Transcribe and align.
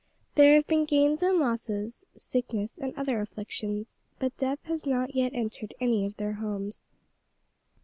There 0.33 0.55
have 0.55 0.65
been 0.65 0.85
gains 0.85 1.21
and 1.21 1.37
losses, 1.37 2.05
sickness 2.15 2.79
and 2.79 2.91
other 2.97 3.21
afflictions, 3.21 4.01
but 4.17 4.35
death 4.35 4.57
has 4.63 4.87
not 4.87 5.13
yet 5.13 5.33
entered 5.35 5.75
any 5.79 6.07
of 6.07 6.17
their 6.17 6.33
homes. 6.33 6.87